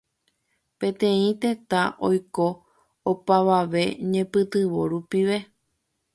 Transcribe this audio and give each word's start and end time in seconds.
Peteĩ 0.79 1.27
tetã 1.43 1.81
oiko 2.09 2.47
opavave 3.13 3.85
ñepytyvõ 4.13 4.81
rupive. 4.95 5.37